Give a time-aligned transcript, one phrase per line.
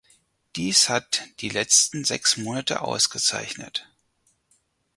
[0.55, 3.87] Dies hat die letzten sechs Monate ausgezeichnet.